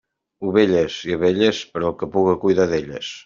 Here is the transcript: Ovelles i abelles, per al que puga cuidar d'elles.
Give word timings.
Ovelles 0.51 0.95
i 1.09 1.17
abelles, 1.17 1.61
per 1.75 1.83
al 1.91 1.95
que 2.01 2.11
puga 2.17 2.35
cuidar 2.47 2.67
d'elles. 2.75 3.15